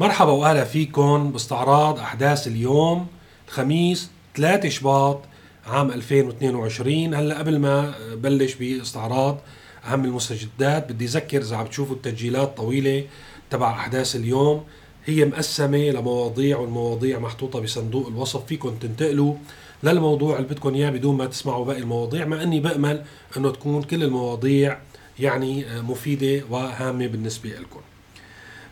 [0.00, 3.06] مرحبا واهلا فيكم باستعراض أحداث اليوم
[3.48, 5.20] الخميس 3 شباط
[5.66, 9.38] عام 2022 هلا قبل ما بلش باستعراض
[9.84, 13.04] أهم المستجدات بدي أذكر إذا عم تشوفوا التسجيلات طويلة
[13.50, 14.64] تبع أحداث اليوم.
[15.06, 19.34] هي مقسمة لمواضيع والمواضيع محطوطة بصندوق الوصف فيكم تنتقلوا
[19.82, 22.24] للموضوع اللي بدكم إياه بدون ما تسمعوا باقي المواضيع.
[22.24, 23.04] مع إني بأمل
[23.36, 24.78] إنه تكون كل المواضيع
[25.18, 27.80] يعني مفيدة وهامة بالنسبة لكم.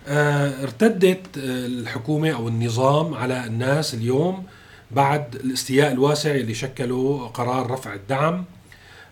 [0.09, 4.45] آه، ارتدت الحكومة أو النظام على الناس اليوم
[4.91, 8.45] بعد الاستياء الواسع اللي شكله قرار رفع الدعم.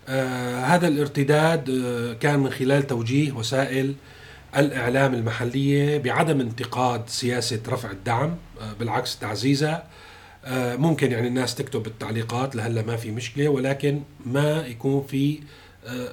[0.09, 3.95] آه هذا الارتداد آه كان من خلال توجيه وسائل
[4.57, 9.85] الإعلام المحلية بعدم انتقاد سياسة رفع الدعم آه بالعكس تعزيزها.
[10.45, 15.43] آه ممكن يعني الناس تكتب بالتعليقات لهلا ما في مشكلة ولكن ما يكون في آه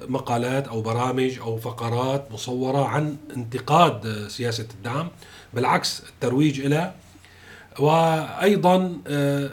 [0.08, 5.08] مقالات أو برامج أو فقرات مصورة عن انتقاد سياسة الدعم
[5.54, 6.94] بالعكس الترويج لها
[7.78, 9.50] وأيضا آه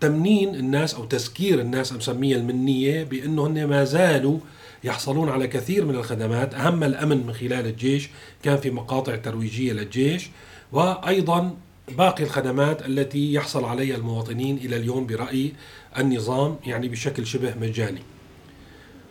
[0.00, 4.38] تمنين الناس أو تذكير الناس مسميها المنية بأنه هن ما زالوا
[4.84, 8.10] يحصلون على كثير من الخدمات أهم الأمن من خلال الجيش
[8.42, 10.30] كان في مقاطع ترويجية للجيش
[10.72, 11.56] وأيضا
[11.88, 15.52] باقي الخدمات التي يحصل عليها المواطنين إلى اليوم برأي
[15.98, 18.02] النظام يعني بشكل شبه مجاني.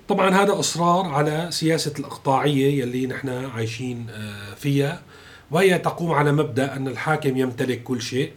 [0.10, 4.08] طبعا هذا إصرار على سياسة الإقطاعية يلي نحن عايشين
[4.58, 5.02] فيها
[5.52, 8.32] وهي تقوم على مبدأ أن الحاكم يمتلك كل شيء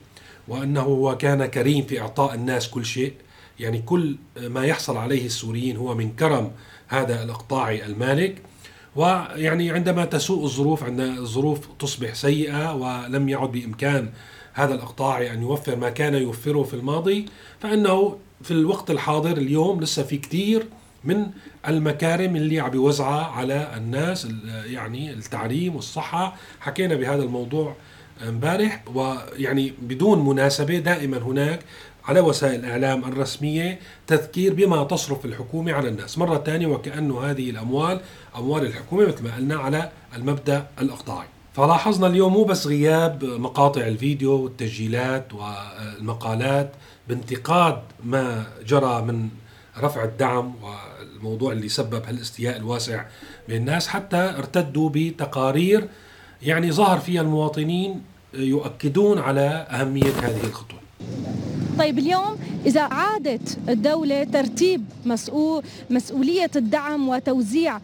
[0.49, 3.13] وأنه هو كان كريم في إعطاء الناس كل شيء.
[3.61, 6.51] يعني كل ما يحصل عليه السوريين هو من كرم
[6.89, 8.43] هذا الإقطاعي المالك.
[8.97, 14.11] ويعني عندما تسوء الظروف عند الظروف تصبح سيئة ولم يعد بإمكان
[14.53, 17.27] هذا الإقطاعي أن يوفر ما كان يوفره في الماضي
[17.61, 20.67] فإنه في الوقت الحاضر اليوم لسه في كثير
[21.05, 21.27] من
[21.69, 24.29] المكارم اللي عم بيوزعها على الناس
[24.65, 27.77] يعني التعليم والصحة حكينا بهذا الموضوع
[28.29, 31.61] امبارح ويعني بدون مناسبة دائما هناك
[32.05, 38.01] على وسائل الإعلام الرسمية تذكير بما تصرف الحكومة على الناس، مرة ثانية وكانه هذه الأموال
[38.37, 41.27] أموال الحكومة مثل ما قلنا على المبدأ الإقطاعي.
[41.55, 46.73] فلاحظنا اليوم مو بس غياب مقاطع الفيديو والتسجيلات والمقالات
[47.09, 49.29] بانتقاد ما جرى من
[49.79, 50.55] رفع الدعم
[51.23, 53.05] والموضوع اللي سبب هالاستياء الواسع
[53.49, 55.89] بين الناس حتى ارتدوا بتقارير
[56.43, 58.03] يعني ظهر فيها المواطنين
[58.35, 60.79] يؤكدون على أهمية هذه الخطوة.
[61.79, 67.81] طيب اليوم إذا عادت الدولة ترتيب مسؤول مسؤولية الدعم وتوزيع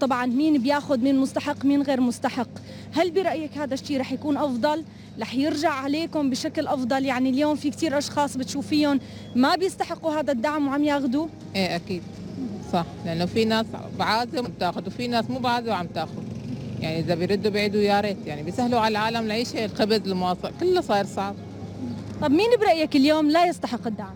[0.00, 2.48] طبعا مين بياخذ مين مستحق مين غير مستحق؟
[2.92, 4.84] هل برأيك هذا الشيء رح يكون أفضل؟
[5.20, 9.00] رح يرجع عليكم بشكل أفضل؟ يعني اليوم في كتير أشخاص بتشوفيهم
[9.36, 12.02] ما بيستحقوا هذا الدعم وعم ياخذوه إيه أكيد.
[12.72, 13.66] صح لأنه في ناس
[13.98, 16.22] بعازة بتاخذ وفي ناس مو بعازة وعم تاخذ
[16.80, 21.06] يعني إذا بيردوا بيعيدوا يا ريت يعني بيسهلوا على العالم العيشه الخبز المواصل كله صاير
[21.06, 21.34] صعب.
[22.22, 24.14] طب مين برأيك اليوم لا يستحق الدعم؟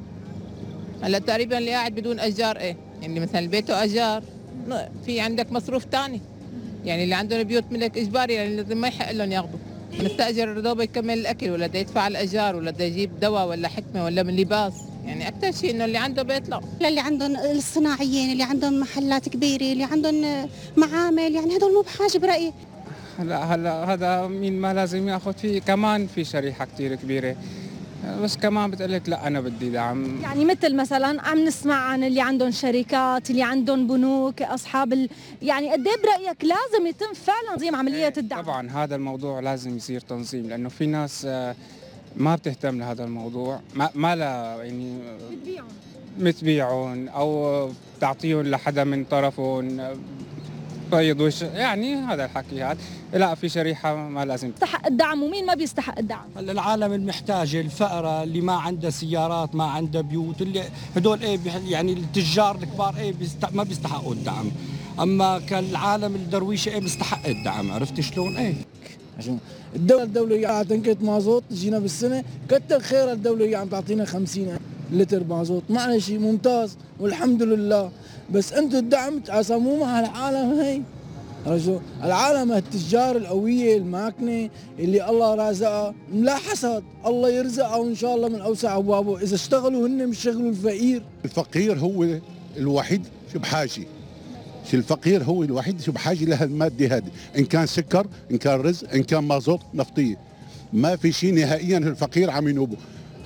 [1.02, 4.22] هلأ تقريبا اللي قاعد بدون اجار إيه يعني مثلا بيته اجار
[5.06, 6.20] في عندك مصروف ثاني
[6.84, 9.58] يعني اللي عندهم بيوت ملك إجباري يعني لازم ما يحق لهم ياخذوا
[10.00, 14.22] مستأجر دوبه يكمل الأكل ولا بده يدفع الاجار ولا بده يجيب دواء ولا حكمة ولا
[14.22, 14.72] من لباس.
[15.04, 16.60] يعني أكثر شيء إنه اللي عنده بيت لا.
[16.80, 22.52] للي عندهم الصناعيين اللي عندهم محلات كبيرة اللي عندهم معامل يعني هدول مو بحاجة برأيي.
[23.18, 25.60] هلا هلا هذا مين ما لازم ياخذ فيه.
[25.60, 27.36] كمان في شريحة كثير كبيرة.
[28.22, 30.22] بس كمان بتقول لك لا أنا بدي دعم.
[30.22, 35.08] يعني مثل مثلا عم نسمع عن اللي عندهم شركات اللي عندهم بنوك أصحاب ال...
[35.42, 40.00] يعني قد إيه برأيك لازم يتم فعلا تنظيم عملية الدعم؟ طبعا هذا الموضوع لازم يصير
[40.00, 41.28] تنظيم لأنه في ناس
[42.16, 43.60] ما بتهتم لهذا الموضوع.
[43.74, 44.98] ما, ما لا يعني
[45.30, 45.68] بتبيعهم.
[46.18, 49.80] بتبيعهم أو بتعطيهم لحدا من طرفهم.
[50.92, 52.78] بيض وش يعني هذا الحكي هذا
[53.12, 54.48] لا في شريحة ما لازم.
[54.48, 59.64] يستحق الدعم ومين ما بيستحق الدعم؟ هلا العالم المحتاجه الفقراء اللي ما عنده سيارات ما
[59.64, 60.62] عنده بيوت اللي
[60.96, 63.52] هدول إيه يعني التجار الكبار إيه بيست...
[63.52, 64.50] ما بيستحقوا الدعم.
[65.00, 67.72] أما كالعالم الدرويشة إيه بيستحق الدعم.
[67.72, 68.54] عرفت شلون؟ إيه.
[69.22, 69.38] عشان
[69.76, 71.42] الدولة الدولة قاعدة تنكت مازوت.
[71.50, 74.58] تجينا بالسنة كتر خير الدولة عم تعطينا 50
[74.92, 75.62] لتر مازوت.
[75.70, 77.90] معلش ممتاز والحمد لله.
[78.32, 79.22] بس أنتم الدعم
[79.80, 80.80] مع العالم هي
[81.46, 85.94] رجل العالم التجار القوية الماكنة اللي الله رازقها.
[86.14, 89.22] لا حسد الله يرزقها ان شاء الله من أوسع أبوابه.
[89.22, 91.02] إذا اشتغلوا هن مش شغلوا الفقير.
[91.24, 92.06] الفقير هو
[92.56, 93.86] الوحيد شو بحاجه
[94.74, 99.02] الفقير هو الوحيد شو بحاجه لها الماده هذه إن كان سكر إن كان رز إن
[99.02, 100.16] كان مازوت نفطيه
[100.72, 102.76] ما في شيء نهائيا الفقير عم ينوبه.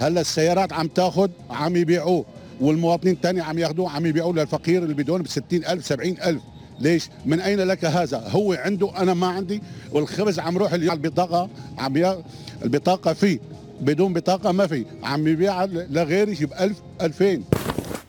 [0.01, 2.25] هلأ السيارات عم تاخذ عم يبيعوه.
[2.61, 6.41] والمواطنين الثاني عم ياخذوه عم يبيعوه للفقير اللي بدون ب 60000 70000
[6.81, 9.63] ليش؟ من أين لك هذا؟ هو عنده أنا ما عندي.
[9.93, 11.49] والخبز عم روح اليوم البطاقة
[11.79, 12.23] عم يا
[12.65, 13.39] البطاقة فيه.
[13.81, 17.43] بدون بطاقة ما في عم يبيع لغيري ب 1000 2000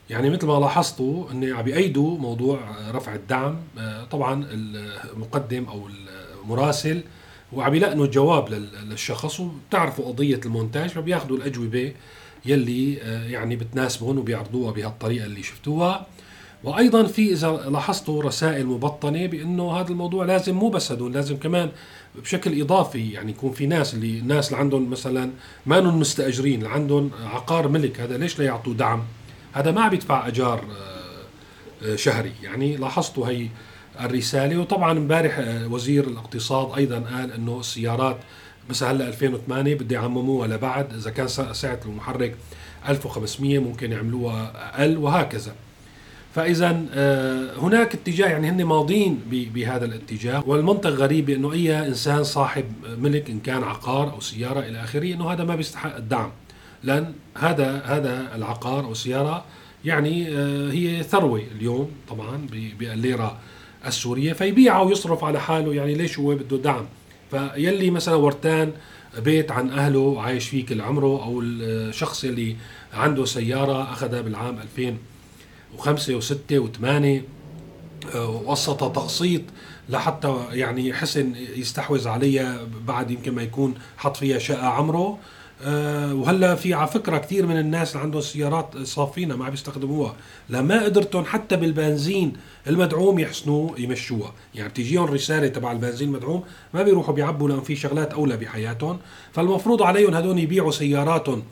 [0.09, 2.59] يعني مثل ما لاحظتوا ان عم بيأيدوا موضوع
[2.92, 4.48] رفع الدعم آه، طبعا
[5.13, 5.89] المقدم أو
[6.44, 7.04] المراسل
[7.54, 11.94] وعم يلقنوا الجواب للشخص وبتعرفوا قضية المونتاج فبياخذوا الأجوبة
[12.45, 16.07] يلي آه، يعني بتناسبهم وبيعرضوها بهالطريقة اللي شفتوها.
[16.63, 21.71] وأيضا في إذا لاحظتوا رسائل مبطنة بإنه هذا الموضوع لازم مو بس هدول لازم كمان
[22.15, 25.31] بشكل إضافي يعني يكون في ناس اللي الناس اللي عندهم مثلا
[25.65, 29.03] ما مستأجرين اللي عندهم عقار ملك هذا ليش لا يعطوا دعم؟
[29.53, 32.31] هذا ما عم يدفع أجار آه، آه، شهري.
[32.44, 33.47] يعني لاحظتوا هي
[34.01, 38.17] الرسالة وطبعا امبارح آه، وزير الاقتصاد أيضا قال إنه السيارات
[38.69, 42.35] مثلا هلأ 2008 بده يعمموها لبعد إذا كان سعه المحرك
[42.89, 45.55] 1500 ممكن يعملوها أقل وهكذا.
[46.35, 46.71] فاذا
[47.57, 52.65] هناك اتجاه يعني هن ماضين بهذا الاتجاه والمنطق غريب انه أي إنسان صاحب
[52.97, 56.31] ملك إن كان عقار أو سيارة إلى آخره إنه هذا ما بيستحق الدعم.
[56.83, 59.45] لأن هذا هذا العقار أو السياره
[59.85, 62.47] يعني آه، هي ثروة اليوم طبعا
[62.79, 63.38] بالليرة
[63.85, 66.85] السورية فيبيعها ويصرف على حاله يعني ليش هو بده دعم.
[67.31, 68.71] فيلي مثلا ورتان
[69.18, 72.56] بيت عن أهله عايش فيه كل عمره أو الشخص اللي
[72.94, 74.59] عنده سيارة أخذها بالعام
[75.79, 77.21] 2005 و6 و8
[78.18, 79.41] وقسط تقسيط
[79.89, 85.18] لحتى يعني حسن يستحوذ عليها بعد يمكن ما يكون حط فيها شقة عمره.
[85.65, 90.15] وهلا في على فكرة كثير من الناس اللي عندهم سيارات صافينها ما عم يستخدموها.
[90.50, 92.33] لما قدرتهم حتى بالبنزين
[92.68, 94.33] المدعوم يحسنوه يمشوها.
[94.56, 96.44] يعني بتجيهم رسالة تبع البنزين المدعوم
[96.74, 99.00] ما بيروحوا بيعبوا لأن في شغلات أولى بحياتهم.
[99.33, 101.44] فالمفروض عليهم هدول يبيعوا سياراتهم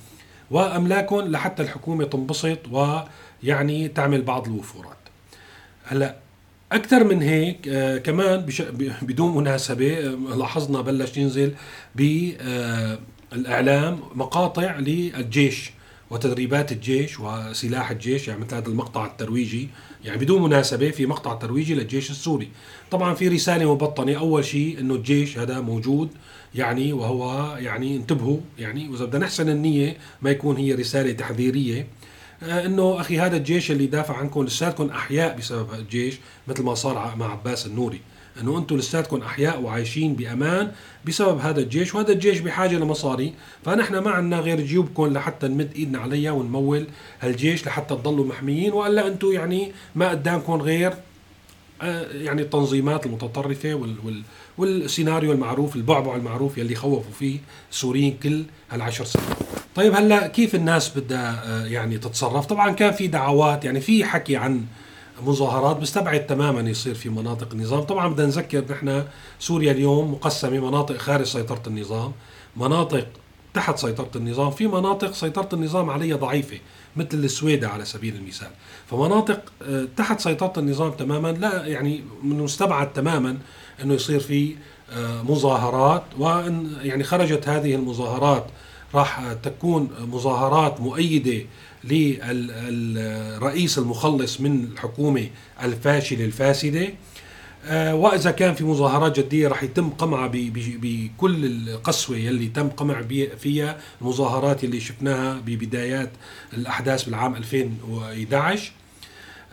[0.52, 4.98] وأملاكهم لحتى الحكومة تنبسط ويعني تعمل بعض الوفورات.
[5.84, 6.16] هلا
[6.72, 8.46] أكثر من هيك آه كمان.
[9.02, 11.54] بدون مناسبة آه لاحظنا بلش ينزل
[11.96, 13.00] ب آه
[13.36, 15.72] الإعلام مقاطع للجيش
[16.10, 19.70] وتدريبات الجيش وسلاح الجيش يعني مثل هذا المقطع الترويجي.
[20.04, 22.50] يعني بدون مناسبة في مقطع ترويجي للجيش السوري.
[22.92, 26.10] طبعا في رسالة مبطنة أول شيء أنه الجيش هذا موجود
[26.56, 31.88] يعني وهو يعني انتبهوا يعني وإذا بدنا نحسن النية ما يكون هي رسالة تحذيرية.
[32.44, 36.16] آه، إنه أخي هذا الجيش اللي دافع عنكم لساتكم أحياء بسبب الجيش
[36.48, 38.02] مثل ما صار مع عباس النوري.
[38.42, 40.72] إنه أنتم لساتكم أحياء وعايشين بأمان
[41.06, 43.34] بسبب هذا الجيش وهذا الجيش بحاجة لمصاري.
[43.66, 46.88] فنحن ما عندنا غير جيوبكم لحتى نمد إيدنا عليها ونمول
[47.22, 50.94] هالجيش لحتى تضلوا محميين وإلا أنتم يعني ما قدامكم غير
[51.82, 54.22] آه، يعني التنظيمات المتطرفة وال وال
[54.58, 57.40] والسيناريو المعروف البعبع المعروف يلي خوفوا فيه
[57.72, 59.26] السوريين كل هالعشر سنين.
[59.76, 64.36] طيب هلأ كيف الناس بدها آه، يعني تتصرف؟ طبعا كان في دعوات يعني في حكي
[64.36, 64.66] عن
[65.24, 67.82] مظاهرات بيستبعد تماما يصير في مناطق النظام.
[67.82, 69.04] طبعا بدنا نذكر نحن
[69.40, 72.12] سوريا اليوم مقسمة مناطق خارج سيطرة النظام
[72.58, 73.08] مناطق
[73.54, 74.52] تحت سيطرة النظام.
[74.52, 76.58] في مناطق سيطرة النظام عليها ضعيفة
[76.96, 78.50] مثل السويدة على سبيل المثال.
[78.90, 83.38] فمناطق آه، تحت سيطرة النظام تماما لا يعني من مستبعد تماما
[83.84, 84.56] إنه يصير في
[84.92, 86.04] آه، مظاهرات.
[86.18, 88.46] وإن يعني خرجت هذه المظاهرات
[88.94, 91.46] راح تكون مظاهرات مؤيدة
[92.64, 95.28] للرئيس المخلص من الحكومة
[95.64, 96.88] الفاشله الفاسده
[97.68, 103.02] آه، وإذا كان في مظاهرات جدية راح يتم قمعها بكل القسوة يلي تم قمع
[103.40, 106.10] فيها المظاهرات اللي شفناها ببدايات
[106.54, 108.72] الأحداث بالعام 2011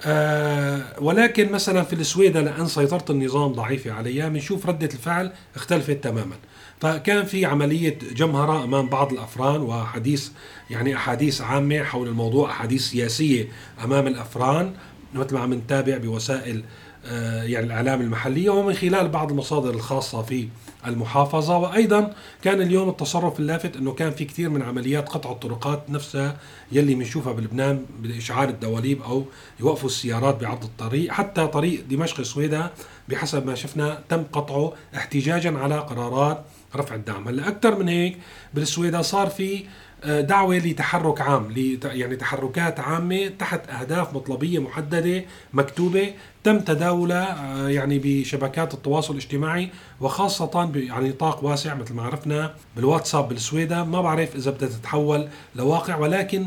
[0.05, 6.37] آه ولكن مثلا في السويدة لأن سيطرة النظام ضعيفة عليها بنشوف ردة الفعل اختلفت تماما.
[6.83, 10.29] فكان في عملية جمهرة أمام بعض الأفران وحديث
[10.71, 13.49] يعني أحاديث عامة حول الموضوع أحاديث سياسية
[13.85, 14.73] أمام الأفران
[15.15, 16.65] مثل ما عم نتابع بوسائل
[17.07, 20.49] آه، يعني الإعلام المحلية ومن خلال بعض المصادر الخاصة في
[20.87, 21.57] المحافظة.
[21.57, 26.37] وأيضا كان اليوم التصرف اللافت أنه كان في كثير من عمليات قطع الطرقات نفسها
[26.73, 29.25] يلي بنشوفها بلبنان بإشعار الدواليب أو
[29.61, 31.13] يوقفوا السيارات بعرض الطريق.
[31.13, 32.71] حتى طريق دمشق سويدا
[33.09, 36.45] بحسب ما شفنا تم قطعه احتجاجا على قرارات
[36.77, 37.29] رفع الدعم.
[37.29, 38.19] هلا أكثر من هيك
[38.55, 39.65] بالسويدة صار في
[40.05, 46.13] آه، دعوة لتحرك عام يعني تحركات عامة تحت أهداف مطلبية محددة مكتوبة
[46.45, 49.69] تم تداولها آه، يعني بشبكات التواصل الاجتماعي
[50.01, 53.85] وخاصة يعني نطاق واسع مثل ما عرفنا بالواتساب بالسويدة.
[53.85, 56.47] ما بعرف إذا بدها تتحول لواقع ولكن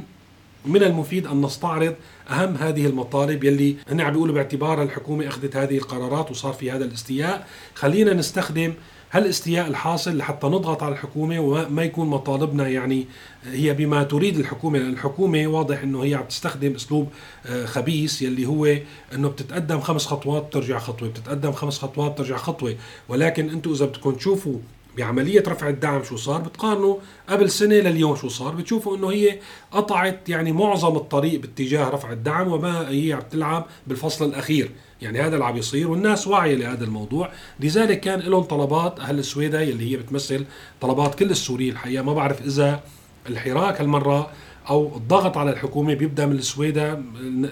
[0.66, 1.96] من المفيد أن نستعرض
[2.30, 6.86] أهم هذه المطالب يلي هن عم بيقولوا باعتبار الحكومة أخذت هذه القرارات وصار في هذا
[6.86, 7.48] الاستياء.
[7.76, 8.74] خلينا نستخدم
[9.16, 13.08] هالاستياء الحاصل لحتى نضغط على الحكومة وما يكون مطالبنا يعني
[13.44, 17.10] هي بما تريد الحكومة لأن الحكومة واضح إنه هي عم تستخدم أسلوب
[17.46, 18.78] آه، خبيث يلي هو
[19.14, 22.76] إنه بتتقدم خمس خطوات بترجع خطوة بتتقدم خمس خطوات بترجع خطوة.
[23.10, 24.58] ولكن أنتم إذا بدكم تشوفوا
[24.98, 26.96] بعملية رفع الدعم شو صار بتقارنوا
[27.30, 29.40] قبل سنة لليوم شو صار بتشوفوا إنه هي
[29.72, 34.72] قطعت يعني معظم الطريق باتجاه رفع الدعم وما هي عم تلعب بالفصل الأخير.
[35.02, 37.30] يعني هذا اللي عم يصير والناس واعية لهذا الموضوع.
[37.60, 40.46] لذلك كان لهم طلبات أهل السويدة اللي هي بتمثل
[40.82, 42.04] طلبات كل السوريين الحقيقة.
[42.04, 42.84] ما بعرف إذا
[43.30, 44.30] الحراك هالمرة
[44.70, 47.02] أو الضغط على الحكومة بيبدأ من السويدة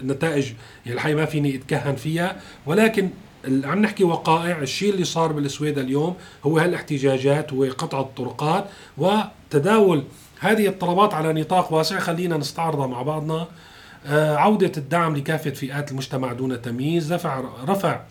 [0.04, 0.46] نتائج
[0.86, 2.36] يعني الحقيقة ما فيني أتكهن فيها.
[2.66, 3.10] ولكن
[3.48, 8.66] عم نحكي وقائع الشيء اللي صار بالسويد اليوم هو هالاحتجاجات وقطع الطرقات
[8.98, 10.04] وتداول
[10.40, 12.00] هذه الطلبات على نطاق واسع.
[12.00, 13.48] خلينا نستعرضها مع بعضنا.
[14.06, 17.14] عودة الدعم لكافة فئات المجتمع دون تمييز.
[17.14, 18.02] رفع رفع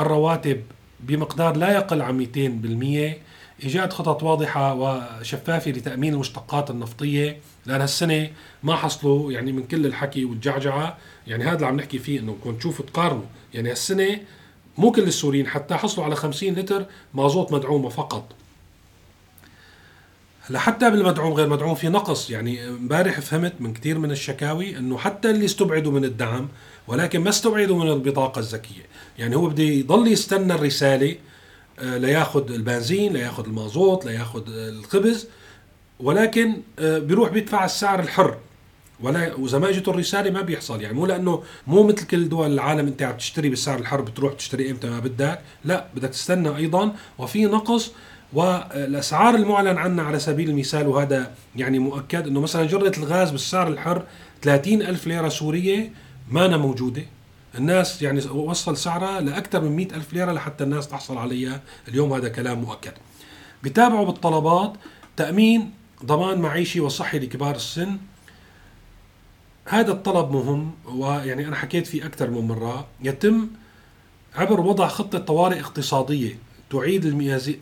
[0.00, 0.62] الرواتب
[1.00, 7.38] بمقدار لا يقل عن 200% إيجاد خطط واضحة وشفافة لتأمين المشتقات النفطية.
[7.66, 8.30] لأن هالسنة
[8.62, 10.96] ما حصلوا يعني من كل الحكي والجعجعة.
[11.26, 13.26] يعني هذا اللي عم نحكي فيه إنه كنت تشوفوا تقارنوا.
[13.54, 14.20] يعني هالسنة
[14.78, 16.84] مو كل السوريين حتى حصلوا على 50 لتر
[17.14, 18.24] مازوت مدعومة فقط.
[20.50, 22.30] لحتى بالمدعوم غير مدعوم في نقص.
[22.30, 26.48] يعني امبارح فهمت من كثير من الشكاوي إنه حتى اللي استبعدوا من الدعم
[26.88, 28.82] ولكن ما استبعدوا من البطاقة الذكيه
[29.18, 31.16] يعني هو بده يضل يستنى الرسالة
[31.78, 35.26] آه، لياخذ البنزين لياخذ المازوت لياخذ الخبز
[36.00, 38.36] ولكن آه، بيروح بيدفع السعر الحر.
[39.00, 40.80] ولا وإذا ما إجته الرسالة ما بيحصل.
[40.82, 44.70] يعني مو لأنه مو مثل كل دول العالم أنت عم تشتري بالسعر الحرب بتروح تشتري
[44.70, 46.94] إمتى ما بدك لا بدك تستنى أيضا.
[47.18, 47.92] وفي نقص
[48.32, 54.02] والأسعار المعلن عنها على سبيل المثال وهذا يعني مؤكد إنه مثلا جرة الغاز بالسعر الحر
[54.42, 55.92] 30 ألف ليرة سورية
[56.30, 57.02] ما أنا موجودة.
[57.54, 61.60] الناس يعني وصل سعرها لأكثر من 100 ألف ليرة لحتى الناس تحصل عليها.
[61.88, 62.92] اليوم هذا كلام مؤكد.
[63.62, 64.72] بتابعوا بالطلبات
[65.16, 65.70] تأمين
[66.04, 67.98] ضمان معيشي وصحي لكبار السن.
[69.64, 72.86] هذا الطلب مهم ويعني أنا حكيت فيه أكثر من مرة.
[73.02, 73.48] يتم
[74.34, 76.38] عبر وضع خطة طوارئ اقتصادية.
[76.70, 77.06] تعيد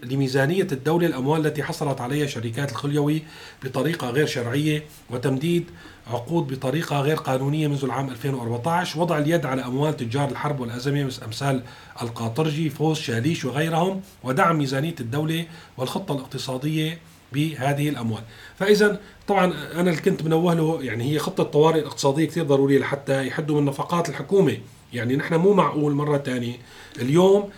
[0.05, 3.23] لميزانية الدولة الأموال التي حصلت عليها شركات الخليوي
[3.65, 5.65] بطريقة غير شرعية وتمديد
[6.07, 11.63] عقود بطريقة غير قانونية منذ العام 2014 وضع اليد على أموال تجار الحرب والأزمة أمثال
[12.03, 15.47] القاطرجي فوز شاليش وغيرهم ودعم ميزانية الدولة
[15.77, 16.99] والخطة الاقتصادية
[17.33, 18.23] بهذه الأموال.
[18.59, 23.27] فإذا طبعا أنا اللي كنت منوه له يعني هي خطة طوارئ اقتصادية كثير ضرورية لحتى
[23.27, 24.57] يحدوا من نفقات الحكومة.
[24.93, 26.57] يعني نحن مو معقول مرة ثانية
[27.01, 27.51] اليوم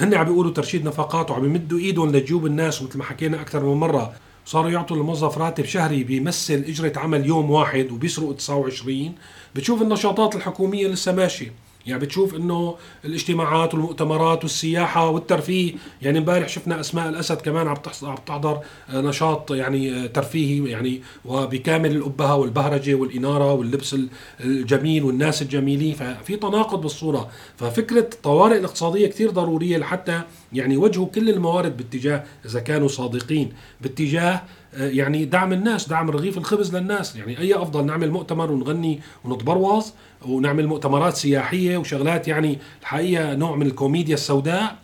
[0.00, 3.74] هن عم بيقولوا ترشيد نفقات وعم يمدوا إيدهم لجيوب الناس ومثل ما حكينا أكثر من
[3.74, 4.12] مرة
[4.46, 9.14] صاروا يعطوا الموظف راتب شهري بيمثل إجرة عمل يوم واحد وبيسرقوا 29
[9.54, 11.52] بتشوف النشاطات الحكومية لسه ماشية.
[11.86, 18.16] يعني بتشوف إنه الاجتماعات والمؤتمرات والسياحة والترفيه يعني امبارح شفنا أسماء الأسد كمان عم عم
[18.26, 18.60] تحضر
[18.90, 23.96] آه، نشاط يعني آه، ترفيهي يعني وبكامل الأبهة والبهرجة والإنارة واللبس
[24.40, 27.28] الجميل والناس الجميلين ففي تناقض بالصورة.
[27.56, 30.22] ففكرة الطوارئ الاقتصادية كثير ضرورية لحتى
[30.52, 34.42] يعني يوجهوا كل الموارد باتجاه إذا كانوا صادقين باتجاه
[34.74, 37.16] آه، يعني دعم الناس دعم رغيف الخبز للناس.
[37.16, 39.92] يعني أي أفضل نعمل مؤتمر ونغني ونتبروز
[40.28, 44.76] ونعمل مؤتمرات سياحية وشغلات يعني الحقيقة نوع من الكوميديا السوداء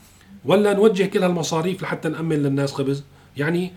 [0.45, 3.05] ولا نوجه كل هالمصاريف لحتى نأمن للناس خبز؟
[3.37, 3.73] يعني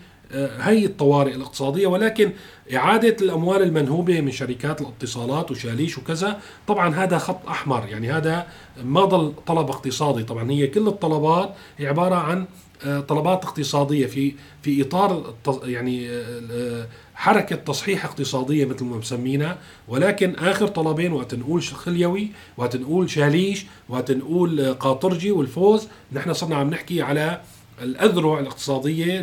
[0.60, 2.32] هي الطوارئ الاقتصادية ولكن
[2.74, 8.46] إعادة الأموال المنهوبة من شركات الاتصالات وشاليش وكذا طبعا هذا خط أحمر يعني هذا
[8.84, 10.22] ما ضل طلب اقتصادي.
[10.22, 12.46] طبعا هي كل الطلبات عبارة عن
[12.84, 15.34] آه، طلبات اقتصادية في في إطار
[15.64, 19.58] يعني آه، حركة تصحيح اقتصادية مثل ما مسمينا.
[19.88, 26.56] ولكن آخر طلبين وقت نقول خليوي وقت نقول شاليش وقت نقول قاطرجي والفوز نحن صرنا
[26.56, 27.40] عم نحكي على
[27.82, 29.20] الأذرع الاقتصادية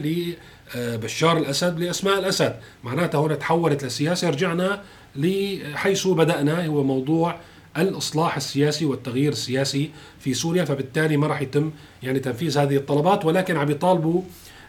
[0.76, 2.56] لبشار الأسد لأسماء الأسد.
[2.84, 4.82] معناتها هون تحولت للسياسه رجعنا
[5.16, 7.36] لحيث بدأنا هو موضوع
[7.78, 11.72] الإصلاح السياسي والتغيير السياسي في سوريا فبالتالي ما راح يتم
[12.04, 13.26] يعني تنفيذ هذه الطلبات.
[13.26, 14.22] ولكن عم يطالبوا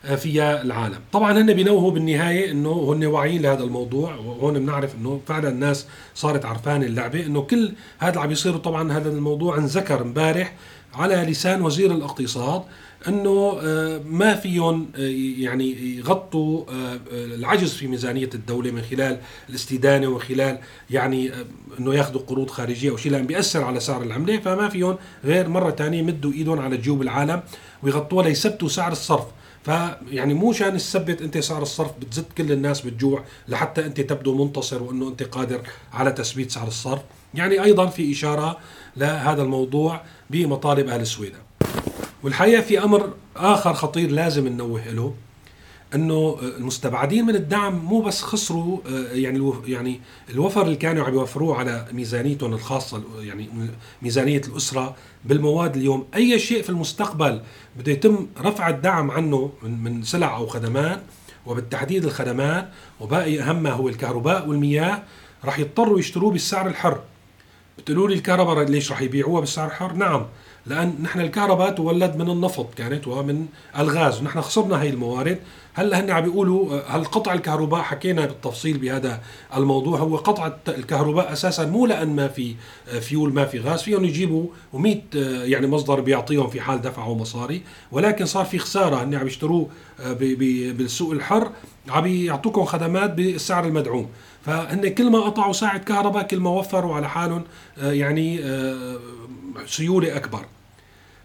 [0.04, 0.98] آه، فيها العالم.
[1.12, 6.44] طبعا هن بينوهوا بالنهاية إنه هن واعيين لهذا الموضوع وهون بنعرف إنه فعلا الناس صارت
[6.44, 10.54] عرفان اللعبة إنه كل هذا اللي عم بيصير طبعا هذا الموضوع انذكر امبارح
[10.94, 12.62] على لسان وزير الاقتصاد
[13.08, 14.98] إنه آه، ما فيهم آه،
[15.38, 16.64] يعني يغطوا
[17.12, 20.58] العجز في ميزانية الدولة من خلال الاستدانة ومن خلال
[20.90, 21.32] يعني
[21.78, 25.70] إنه ياخذوا قروض خارجية أو شيء لأن بيأثر على سعر العملة فما فيهم غير مرة
[25.70, 27.42] ثانية يمدوا إيدهم على جيوب العالم
[27.82, 29.26] ويغطوها ليثبتوا سعر الصرف.
[29.68, 34.82] فيعني مو شان تثبت انت سعر الصرف بتزت كل الناس بالجوع لحتى انت تبدو منتصر
[34.82, 35.60] وانه انت قادر
[35.92, 37.00] على تثبيت سعر الصرف.
[37.34, 38.58] يعني أيضا في إشارة
[38.96, 41.38] لهذا الموضوع بمطالب أهل السويدة.
[42.22, 45.14] والحقيقة في أمر آخر خطير لازم ننوه له.
[45.94, 51.56] انه المستبعدين من الدعم مو بس خسروا آه، يعني يعني الوفر اللي كانوا عم يوفروه
[51.56, 53.48] على ميزانيتهم الخاصة يعني
[54.02, 56.06] ميزانية الأسرة بالمواد اليوم.
[56.14, 57.40] أي شيء في المستقبل
[57.76, 61.02] بده يتم رفع الدعم عنه من من سلع أو خدمات
[61.46, 62.68] وبالتحديد الخدمات
[63.00, 65.02] وباقي أهمها هو الكهرباء والمياه
[65.44, 67.00] راح يضطروا يشتروه بالسعر الحر.
[67.78, 70.26] بتقولوا لي الكهرباء ليش راح يبيعوها بالسعر الحر؟ نعم.
[70.68, 73.46] لأن نحن الكهرباء تولد من النفط كانت ومن
[73.78, 75.38] الغاز ونحن خسرنا هي الموارد.
[75.74, 79.20] هلأ هن عم بيقولوا آه، هل قطع الكهرباء حكينا بالتفصيل بهذا
[79.56, 82.54] الموضوع هو قطع الكهرباء أساسا مو لأن ما في
[82.88, 87.62] آه، فيول ما في غاز فيهم يجيبوا و100 يعني مصدر بيعطيهم في حال دفعوا مصاري
[87.92, 89.68] ولكن صار في خسارة هن عم يشتروه
[90.00, 90.12] آه،
[90.72, 91.50] بالسوق الحر
[91.88, 94.08] عم يعطوكم خدمات بالسعر المدعوم.
[94.46, 97.44] فهن كل ما قطعوا ساعة كهرباء كل ما وفروا على حالهم
[97.78, 98.98] آه، يعني آه،
[99.66, 100.44] سيولة أكبر.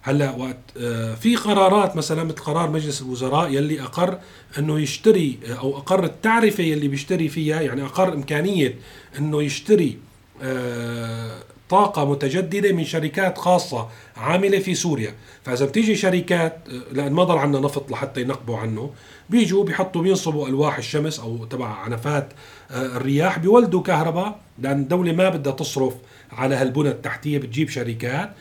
[0.06, 4.20] هلا وقت آه، في قرارات مثلا مثل قرار مجلس الوزراء يلي أقر
[4.60, 8.76] إنه يشتري آه، أو أقر التعرفة يلي بيشتري فيها يعني أقر إمكانية
[9.18, 9.98] إنه يشتري
[10.42, 15.14] آه، طاقة متجددة من شركات خاصة عاملة في سوريا.
[15.44, 16.58] فإذا بتيجي شركات
[16.92, 18.92] لأن ما ضل عندنا نفط لحتى ينقبوا عنه
[19.30, 22.34] بيجوا بيحطوا بينصبوا ألواح الشمس أو تبع عنفات
[22.72, 25.94] الرياح بيولدوا كهرباء لأن الدولة ما بدها تصرف
[26.32, 28.34] على هالبنى التحتية بتجيب شركات.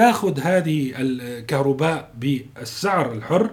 [0.00, 3.50] تاخذ هذه الكهرباء بالسعر الحر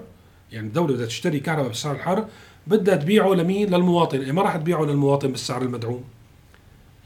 [0.51, 2.25] يعني الدولة بدها تشتري كهرباء بالسعر الحر
[2.67, 6.03] بدها تبيعه لمين؟ للمواطن، إيه ما راح تبيعه للمواطن بالسعر المدعوم.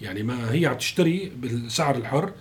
[0.02, 2.32] يعني ما هي عم تشتري بالسعر الحر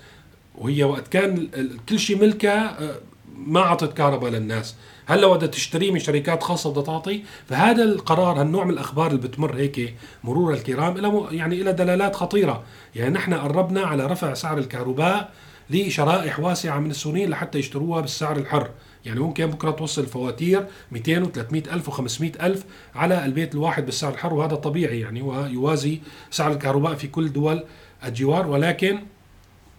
[0.54, 1.48] وهي وقت كان
[1.88, 2.98] كل شيء ملكها آه،
[3.36, 4.74] ما أعطت كهرباء للناس
[5.06, 9.56] هلأ بدها تشتريه من شركات خاصة بدها تعطي فهذا القرار هالنوع من الأخبار اللي بتمر
[9.56, 12.62] هيك مرور الكرام له يعني له دلالات خطيرة
[12.94, 15.30] يعني نحن قربنا على رفع سعر الكهرباء
[15.70, 18.70] لشرائح واسعة من السوريين لحتى يشتروها بالسعر الحر.
[19.04, 24.34] يعني ممكن بكرة توصل الفواتير 200 و300 ألف و500 ألف على البيت الواحد بالسعر الحر
[24.34, 26.00] وهذا طبيعي يعني ويوازي
[26.30, 27.64] سعر الكهرباء في كل دول
[28.04, 28.46] الجوار.
[28.46, 28.98] ولكن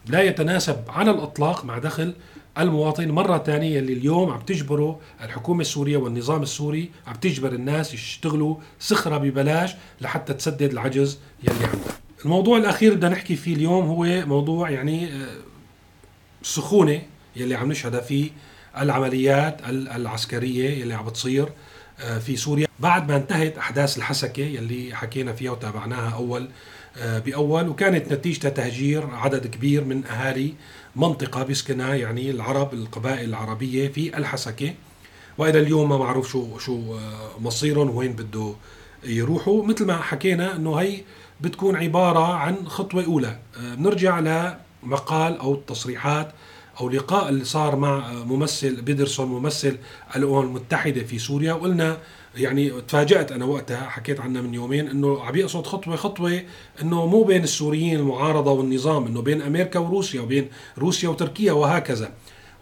[0.07, 2.13] لا يتناسب على الإطلاق مع دخل
[2.57, 8.55] المواطن مرة ثانية اللي اليوم عم تجبره الحكومة السورية والنظام السوري عم تجبر الناس يشتغلوا
[8.79, 11.97] سخرة ببلاش لحتى تسدد العجز يلي عندها.
[12.25, 15.09] الموضوع الأخير بدنا نحكي فيه اليوم هو موضوع يعني
[16.41, 17.01] السخونة
[17.35, 18.29] يلي عم نشهدها فيه
[18.77, 21.49] العمليات ال- العسكرية يلي عم بتصير
[21.99, 22.67] آه، في سوريا.
[22.79, 26.49] بعد ما انتهت أحداث الحسكة يلي حكينا فيها وتابعناها أول
[26.97, 30.53] آه، بأول وكانت نتيجة تهجير عدد كبير من أهالي
[30.95, 34.73] منطقة بيسكنها يعني العرب القبائل العربية في الحسكة.
[35.37, 38.53] وإلى اليوم ما معروف شو شو آه، مصيرهم وين بده
[39.03, 39.65] يروحوا.
[39.65, 41.01] مثل ما حكينا إنه هي
[41.41, 43.37] بتكون عبارة عن خطوة أولى.
[43.57, 44.19] آه، بنرجع
[44.83, 46.31] لمقال أو تصريحات
[46.79, 49.77] أو لقاء اللي صار مع ممثل بيدرسون ممثل
[50.15, 51.53] الأمم المتحدة في سوريا.
[51.53, 51.97] وقلنا
[52.35, 56.43] يعني تفاجأت أنا وقتها حكيت عنها من يومين أنه عم يقصد خطوة خطوة
[56.81, 62.11] أنه مو بين السوريين المعارضة والنظام أنه بين أمريكا وروسيا وبين روسيا وتركيا وهكذا.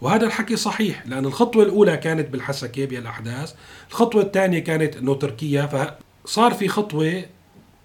[0.00, 3.54] وهذا الحكي صحيح لأن الخطوة الأولى كانت بالحسكة بهالأحداث
[3.90, 5.96] الخطوة الثانية كانت أنه تركيا.
[6.24, 7.24] فصار في خطوة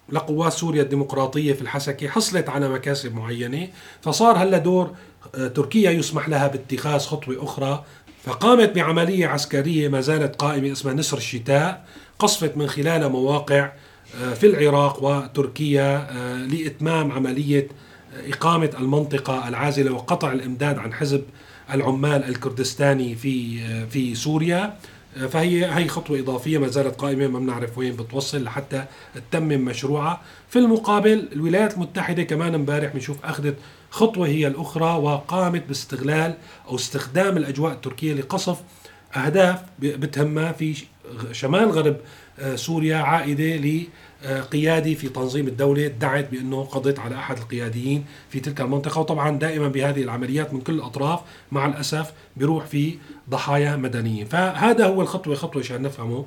[0.08, 3.68] لقوات سوريا الديمقراطية في الحسكة حصلت على مكاسب معينة
[4.02, 4.90] فصار هلا دور
[5.34, 7.84] آه، تركيا يسمح لها باتخاذ خطوة أخرى
[8.24, 11.84] فقامت بعملية عسكرية ما زالت قائمة اسمها نسر الشتاء
[12.18, 13.72] قصفت من خلالها مواقع
[14.22, 17.68] آه، في العراق وتركيا آه، لإتمام عملية
[18.14, 21.22] آه، إقامة المنطقة العازلة وقطع الإمداد عن حزب
[21.72, 24.76] العمال الكردستاني في في سوريا.
[25.16, 30.20] فهي هي خطوة إضافية ما زالت قائمة ما بنعرف وين بتوصل لحتى تتمم مشروعها.
[30.48, 33.56] في المقابل الولايات المتحدة كمان امبارح بنشوف أخذت
[33.90, 36.34] خطوة هي الأخرى وقامت باستغلال
[36.68, 38.58] أو استخدام الأجواء التركية لقصف
[39.16, 40.84] أهداف بتهمها في
[41.32, 41.96] شمال غرب
[42.38, 43.56] آه، سوريا عائدة
[44.24, 45.86] لقيادي في تنظيم الدولة.
[45.86, 49.00] ادعت بأنه قضت على أحد القياديين في تلك المنطقة.
[49.00, 51.20] وطبعا دائما بهذه العمليات من كل الأطراف
[51.52, 52.94] مع الأسف بيروح في
[53.30, 54.26] ضحايا مدنيين.
[54.26, 56.24] فهذا هو الخطوة خطوة عشان نفهمه.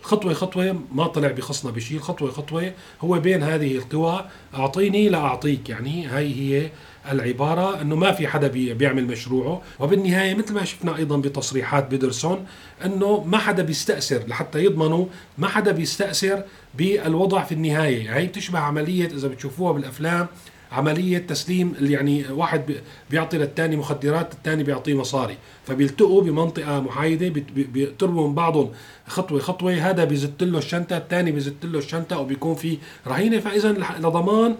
[0.00, 1.96] الخطوة خطوة ما طلع بخصنا بشيء.
[1.96, 5.68] الخطوة خطوة هو بين هذه القوى أعطيني لا أعطيك.
[5.68, 6.70] يعني هاي هي
[7.12, 9.62] العبارة أنه ما في حدا بي- بيعمل مشروعه.
[9.80, 12.46] وبالنهاية مثل ما شفنا أيضا بتصريحات بيدرسون
[12.84, 14.22] أنه ما حدا بيستأثر.
[14.28, 15.06] لحتى يضمنوا
[15.38, 16.42] ما حدا بيستأثر
[16.74, 18.16] بالوضع في النهاية.
[18.16, 20.26] هي بتشبه عملية إذا بتشوفوها بالأفلام
[20.72, 22.80] عملية تسليم يعني واحد بي-
[23.10, 25.36] بيعطي للتاني مخدرات التاني بيعطيه مصاري.
[25.66, 28.70] فبيلتقوا بمنطقة محايدة بيت- بي- بيقتربوا من بعضهم
[29.06, 33.38] خطوة خطوة هذا بيزت له الشنطة التاني بيزت له الشنطة أو بيكون في رهينة.
[33.40, 34.56] فإذا لح- لضمان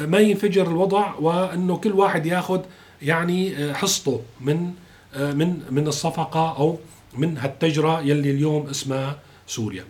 [0.00, 2.60] ما ينفجر الوضع وأنه كل واحد ياخذ
[3.02, 4.70] يعني حصته من
[5.16, 6.78] من من الصفقة أو
[7.18, 9.84] من هالتجرة يلي اليوم اسمها سوريا.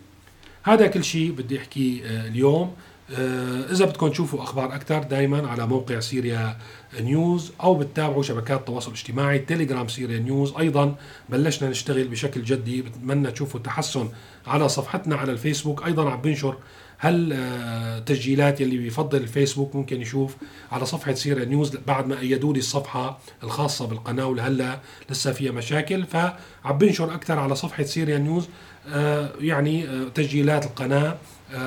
[0.62, 2.72] هذا كل شيء بدي احكيه آه، اليوم.
[3.18, 6.56] آه، إذا بدكم تشوفوا أخبار أكثر دائما على موقع Syria
[7.00, 10.54] News أو بتتابعوا شبكات التواصل الاجتماعي تيليجرام Syria News.
[10.58, 10.94] أيضا
[11.28, 14.08] بلشنا نشتغل بشكل جدي بتمنى تشوفوا تحسن
[14.46, 15.86] على صفحتنا على الفيسبوك.
[15.86, 16.56] أيضا عم بنشر
[16.98, 20.36] هل آه، يلي بيفضل الفيسبوك ممكن يشوف
[20.72, 26.06] على صفحة Syria News بعد ما أيدوا لي الصفحة الخاصة بالقناة ولهلأ لسه فيها مشاكل.
[26.06, 28.48] فعم بنشر أكثر على صفحة Syria News
[28.88, 31.16] آه، يعني تسجيلات القناة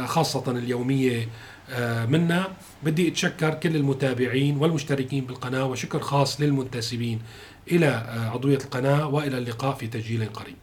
[0.06, 1.30] خاصة اليومية
[2.08, 2.48] منا.
[2.84, 7.22] بدي أتشكر كل المتابعين والمشتركين بالقناة وشكر خاص للمنتسبين
[7.72, 7.88] إلى
[8.34, 10.56] عضوية القناة وإلى اللقاء في تسجيل قريب.